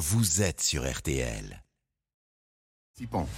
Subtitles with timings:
[0.00, 1.62] vous êtes sur RTL.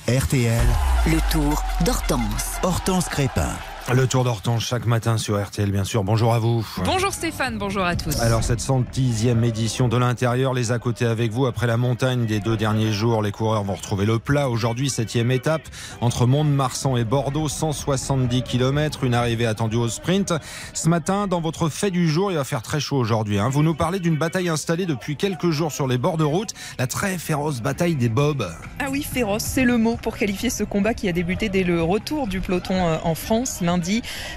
[0.08, 0.66] RTL,
[1.06, 2.58] Le tour d'Hortense.
[2.62, 3.52] Hortense Crépin.
[3.90, 6.02] Le tour d'Hortense chaque matin sur RTL, bien sûr.
[6.04, 6.64] Bonjour à vous.
[6.84, 8.18] Bonjour Stéphane, bonjour à tous.
[8.20, 11.44] Alors, cette 110e édition de l'intérieur, les à côté avec vous.
[11.46, 14.48] Après la montagne des deux derniers jours, les coureurs vont retrouver le plat.
[14.48, 15.62] Aujourd'hui, septième étape
[16.00, 20.32] entre Mont-de-Marsan et Bordeaux, 170 km, une arrivée attendue au sprint.
[20.72, 23.38] Ce matin, dans votre fait du jour, il va faire très chaud aujourd'hui.
[23.40, 23.50] hein.
[23.50, 26.86] Vous nous parlez d'une bataille installée depuis quelques jours sur les bords de route, la
[26.86, 28.48] très féroce bataille des bobs.
[28.78, 31.82] Ah oui, féroce, c'est le mot pour qualifier ce combat qui a débuté dès le
[31.82, 33.60] retour du peloton euh, en France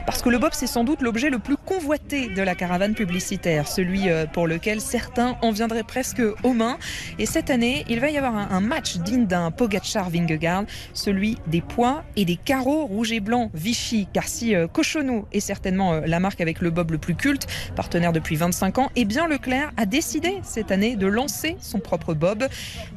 [0.05, 3.67] Parce que le bob, c'est sans doute l'objet le plus convoité de la caravane publicitaire,
[3.67, 6.77] celui euh, pour lequel certains en viendraient presque aux mains.
[7.19, 12.03] Et cette année, il va y avoir un, match digne d'un Pogacar-Vingegaard, celui des poids
[12.15, 14.07] et des carreaux rouge et blanc Vichy.
[14.13, 17.47] Car si euh, Cochonou est certainement euh, la marque avec le bob le plus culte,
[17.75, 22.13] partenaire depuis 25 ans, eh bien Leclerc a décidé cette année de lancer son propre
[22.13, 22.47] bob.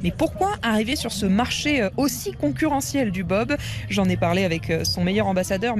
[0.01, 3.55] Mais pourquoi arriver sur ce marché aussi concurrentiel du bob?
[3.89, 5.77] J'en ai parlé avec son meilleur ambassadeur,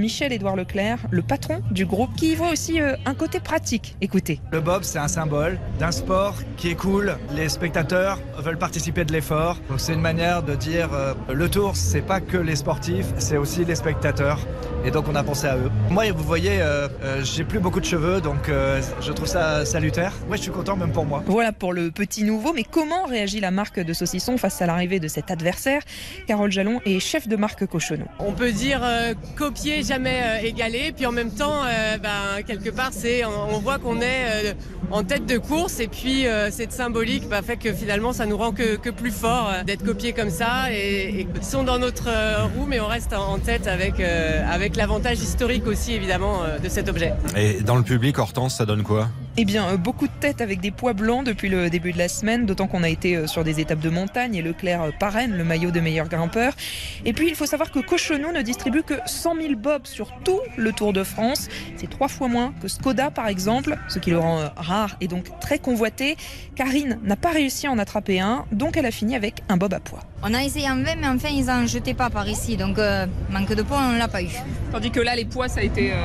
[0.49, 3.95] Michel-Édouard Leclerc, le patron du groupe, qui y voit aussi euh, un côté pratique.
[4.01, 4.39] Écoutez.
[4.51, 7.17] Le bob, c'est un symbole d'un sport qui est cool.
[7.35, 9.57] Les spectateurs veulent participer de l'effort.
[9.69, 13.37] Donc c'est une manière de dire euh, le tour, c'est pas que les sportifs, c'est
[13.37, 14.39] aussi les spectateurs.
[14.85, 15.69] Et donc on a pensé à eux.
[15.89, 19.65] Moi, vous voyez, euh, euh, j'ai plus beaucoup de cheveux, donc euh, je trouve ça
[19.65, 20.13] salutaire.
[20.27, 21.21] Moi, je suis content même pour moi.
[21.25, 24.99] Voilà pour le petit nouveau, mais comment réagit la marque de saucisson face à l'arrivée
[24.99, 25.81] de cet adversaire?
[26.27, 28.05] Carole Jalon est chef de marque Cochonou.
[28.19, 30.91] On peut dire euh, copier, jamais euh, égaler.
[30.95, 34.53] Puis en même temps, euh, ben, quelque part, c'est, on, voit qu'on est euh,
[34.91, 35.79] en tête de course.
[35.79, 39.85] Et puis cette symbolique bah, fait que finalement, ça nous rend que, plus fort d'être
[39.85, 40.71] copié comme ça.
[40.71, 42.09] Et, ils sont dans notre
[42.55, 43.97] roue, mais on reste en, tête avec,
[44.75, 47.13] l'avantage historique aussi, évidemment, de cet objet.
[47.35, 49.09] Et dans le public, Hortense, ça donne quoi?
[49.41, 52.09] Eh bien, euh, beaucoup de têtes avec des poids blancs depuis le début de la
[52.09, 55.31] semaine, d'autant qu'on a été euh, sur des étapes de montagne et Leclerc euh, parraine
[55.31, 56.51] le maillot de meilleur grimpeur.
[57.05, 60.41] Et puis, il faut savoir que Cochonou ne distribue que 100 000 bobs sur tout
[60.57, 61.47] le Tour de France.
[61.77, 65.27] C'est trois fois moins que Skoda, par exemple, ce qui le rend rare et donc
[65.39, 66.17] très convoité.
[66.57, 69.73] Karine n'a pas réussi à en attraper un, donc elle a fini avec un bob
[69.73, 70.01] à poids.
[70.21, 72.57] On a essayé en 20, mais enfin, ils en jetaient pas par ici.
[72.57, 74.27] Donc, euh, manque de poids, on l'a pas eu.
[74.69, 75.95] Tandis que là, les poids, ça a été euh,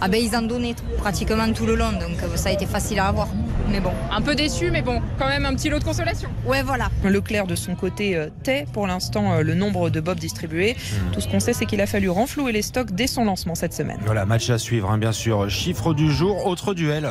[0.00, 1.92] Ah ben, ils en donnaient pratiquement tout le long.
[1.92, 3.28] Donc, euh, ça a été facile à avoir.
[3.70, 3.92] Mais bon.
[4.10, 6.28] un peu déçu, mais bon, quand même un petit lot de consolation.
[6.44, 6.88] Ouais, voilà.
[7.04, 10.74] Leclerc, de son côté, tait pour l'instant le nombre de bobs distribués.
[11.12, 13.72] Tout ce qu'on sait, c'est qu'il a fallu renflouer les stocks dès son lancement cette
[13.72, 14.00] semaine.
[14.04, 15.48] Voilà, match à suivre, hein, bien sûr.
[15.48, 17.08] Chiffre du jour, autre duel.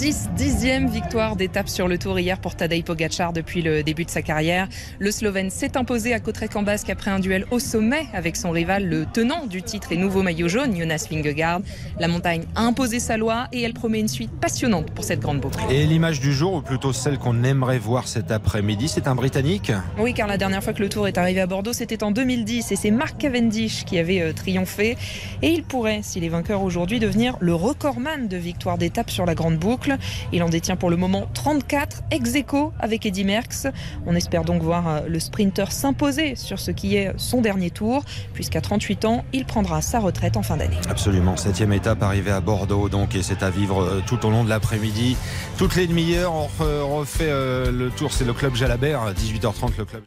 [0.00, 4.10] 10 dixième victoire d'étape sur le Tour hier pour Tadej Pogacar depuis le début de
[4.10, 4.66] sa carrière.
[4.98, 9.04] Le Slovène s'est imposé à Cotrec-en-Basque après un duel au sommet avec son rival, le
[9.04, 11.60] tenant du titre et nouveau maillot jaune, Jonas Vingegaard.
[11.98, 15.40] La montagne a imposé sa loi et elle promet une suite passionnante pour cette grande
[15.40, 15.58] boucle.
[15.68, 19.70] Et l'image du jour, ou plutôt celle qu'on aimerait voir cet après-midi, c'est un Britannique.
[19.98, 22.72] Oui, car la dernière fois que le Tour est arrivé à Bordeaux, c'était en 2010
[22.72, 24.96] et c'est Mark Cavendish qui avait euh, triomphé.
[25.42, 29.34] Et il pourrait, s'il est vainqueur aujourd'hui, devenir le recordman de victoires d'étape sur la
[29.34, 29.89] grande boucle.
[30.32, 33.68] Il en détient pour le moment 34 ex aequo avec Eddy Merckx.
[34.06, 38.04] On espère donc voir euh, le sprinter s'imposer sur ce qui est son dernier tour,
[38.34, 40.76] puisqu'à 38 ans, il prendra sa retraite en fin d'année.
[40.88, 44.44] Absolument, septième étape arrivée à Bordeaux, donc, et c'est à vivre euh, tout au long
[44.44, 45.16] de l'après-midi.
[45.58, 49.84] Toutes les demi-heures, on re- refait euh, le tour, c'est le club Jalabert, 18h30 le
[49.84, 50.02] club.